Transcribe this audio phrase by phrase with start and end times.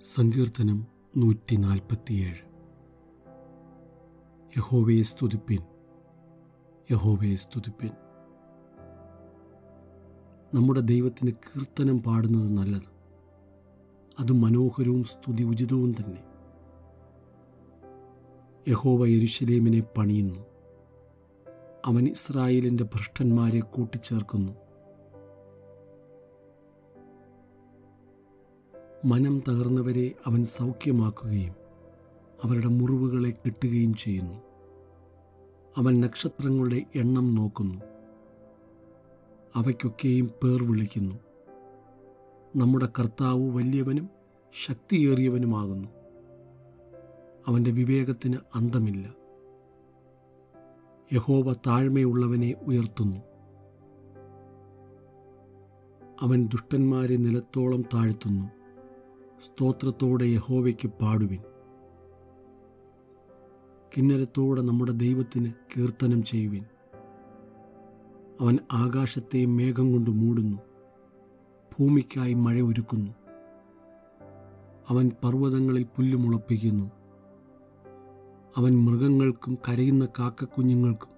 [0.00, 0.86] സങ്കീർത്തനം
[1.16, 2.46] നൂറ്റി നാൽപ്പത്തിയേഴ്
[4.58, 5.58] യഹോവയെ സ്തുതിപ്പിൻ
[6.90, 7.90] യഹോവയെ സ്തുതിപ്പിൻ.
[10.54, 12.88] നമ്മുടെ ദൈവത്തിന് കീർത്തനം പാടുന്നത് നല്ലത്.
[14.18, 16.22] അത് മനോഹരവും സ്തുതി ഉചിതവും തന്നെ.
[18.68, 20.40] യഹോവ യരുഷലേമിനെ പണിയുന്നു.
[21.86, 24.65] അവൻ ഇസ്രായേലിന്റെ ഭ്രഷ്ടന്മാരെ കൂട്ടിച്ചേർക്കുന്നു.
[29.06, 31.54] മനം തകർന്നവരെ അവൻ സൗഖ്യമാക്കുകയും
[32.44, 34.34] അവരുടെ മുറിവുകളെ കെട്ടുകയും ചെയ്യുന്നു.
[35.76, 37.80] അവൻ നക്ഷത്രങ്ങളുടെ എണ്ണം നോക്കുന്നു.
[39.54, 41.14] അവയ്ക്കൊക്കെയും പേർ വിളിക്കുന്നു.
[42.56, 44.08] നമ്മുടെ കർത്താവ് വലിയവനും
[44.66, 45.88] ശക്തിയേറിയവനുമാകുന്നു.
[47.46, 49.14] അവന്റെ വിവേകത്തിന് അന്തമില്ല.
[51.12, 53.20] യഹോവ താഴ്മയുള്ളവനെ ഉയർത്തുന്നു.
[56.20, 58.65] അവൻ ദുഷ്ടന്മാരെ നിലത്തോളം താഴ്ത്തുന്നു.
[59.44, 61.42] സ്തോത്രത്തോടെ യഹോവയ്ക്ക് പാടുവിൻ.
[63.96, 66.64] കിന്നരത്തോടെ നമ്മുടെ ദൈവത്തിന് കീർത്തനം ചെയ്യുവിൻ.
[68.40, 70.58] അവൻ ആകാശത്തെ മേഘം കൊണ്ട് മൂടുന്നു
[71.78, 73.12] ഭൂമിക്കായി മഴ ഒരുക്കുന്നു.
[74.88, 76.90] അവൻ പർവതങ്ങളിൽ പുല്ലുമുളപ്പിക്കുന്നു
[78.56, 81.08] അവൻ മൃഗങ്ങൾക്കും കരയുന്ന കാക്കക്കുഞ്ഞുങ്ങൾക്കും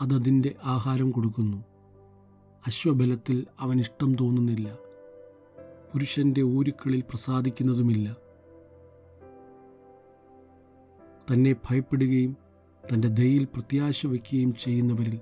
[0.00, 1.64] അതതിന്റെ ആഹാരം കൊടുക്കുന്നു.
[2.66, 4.89] അശ്വബലത്തിൽ അവൻ ഇഷ്ടം തോന്നുന്നില്ല.
[5.94, 8.16] പുരുഷന്റെ ഊരുക്കളിൽ പ്രസാദിക്കുന്നതുമില്ല.
[11.32, 12.36] തന്നെ ഭയപ്പെടുകയും
[12.92, 15.20] തന്റെ ദയിൽ പ്രത്യാശ വയ്ക്കുകയും ചെയ്യുന്നവരിൽ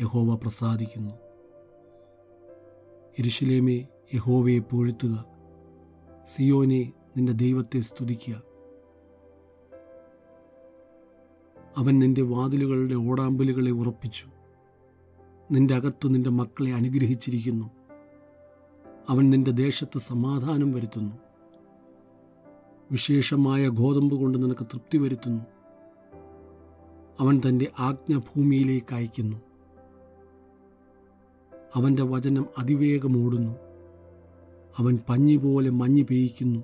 [0.00, 1.12] യഹോവ പ്രസാദിക്കുന്നു.
[3.18, 5.24] എരുശലേമേ യഹോവയെ പൊഴുത്തുക.
[6.24, 8.42] സിയോനെ നിന്റെ ദൈവത്തെ സ്തുതിക്കുക.
[11.76, 14.26] അവൻ നിന്റെ വാതിലുകളുടെ ഓടാമ്പലുകളെ ഉറപ്പിച്ചു.
[15.52, 17.85] നിന്റെ അകത്ത് നിന്റെ മക്കളെ അനുഗ്രഹിച്ചിരിക്കുന്നു.
[19.08, 21.16] അവൻ നിന്റെ ദേശത്ത് സമാധാനം വരുത്തുന്നു.
[22.90, 25.44] വിശേഷമായ ഗോതമ്പ് കൊണ്ട് നിനക്ക് തൃപ്തി വരുത്തുന്നു.
[27.20, 29.36] അവൻ തന്റെ ആജ്ഞ ഭൂമിയിലേക്ക് അയക്കുന്നു
[31.76, 33.56] അവന്റെ വചനം അതിവേഗം ഓടുന്നു.
[34.78, 36.60] അവൻ പഞ്ഞി പോലെ മഞ്ഞ് പെയ്യ്ക്കുന്നു.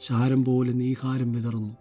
[0.00, 1.74] ചാരം പോലെ നീഹാരം വിതറുന്നു.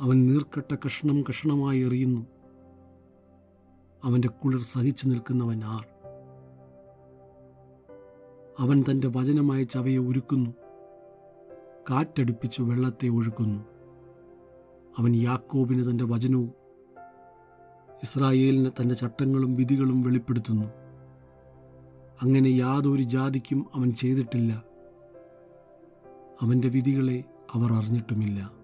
[0.00, 2.26] അവൻ നീർക്കട്ട കഷ്ണം കഷ്ണമായി എറിയുന്നു.
[4.04, 5.89] അവന്റെ കുളിർ സഹിച്ചു നിൽക്കുന്നവൻ ആർ?
[8.58, 10.50] അവൻ തന്റെ വചനമായ ചവയെ ഒരുക്കുന്നു
[11.90, 13.64] കാറ്റടിപ്പിച്ച് വെള്ളത്തെ ഒഴുക്കുന്നു.
[14.98, 16.52] അവൻ യാക്കോബിന് തന്റെ വചനവും
[18.02, 20.66] ഇസ്രായേലിന് തന്റെ ചട്ടങ്ങളും വിധികളും വെളിപ്പെടുത്തുന്നു.
[22.22, 24.64] അങ്ങനെ യാതൊരു ജാതിക്കും അവൻ ചെയ്തിട്ടില്ല.
[26.40, 28.59] അവന്റെ വിധികളെ അവർ അറിഞ്ഞിട്ടുമില്ല.